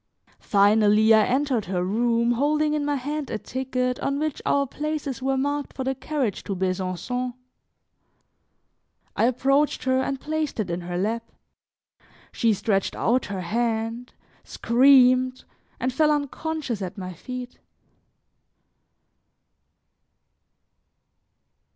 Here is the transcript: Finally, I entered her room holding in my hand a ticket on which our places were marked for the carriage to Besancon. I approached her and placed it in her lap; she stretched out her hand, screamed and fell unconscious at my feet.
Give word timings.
Finally, 0.39 1.13
I 1.13 1.27
entered 1.27 1.65
her 1.65 1.83
room 1.83 2.31
holding 2.31 2.73
in 2.73 2.83
my 2.83 2.95
hand 2.95 3.29
a 3.29 3.37
ticket 3.37 3.99
on 3.99 4.17
which 4.17 4.41
our 4.47 4.65
places 4.65 5.21
were 5.21 5.37
marked 5.37 5.73
for 5.73 5.83
the 5.83 5.93
carriage 5.93 6.43
to 6.45 6.55
Besancon. 6.55 7.35
I 9.15 9.25
approached 9.25 9.83
her 9.83 9.99
and 10.01 10.19
placed 10.19 10.59
it 10.59 10.71
in 10.71 10.81
her 10.81 10.97
lap; 10.97 11.31
she 12.31 12.51
stretched 12.51 12.95
out 12.95 13.25
her 13.25 13.41
hand, 13.41 14.13
screamed 14.43 15.43
and 15.79 15.93
fell 15.93 16.09
unconscious 16.09 16.81
at 16.81 16.97
my 16.97 17.13
feet. 17.13 17.59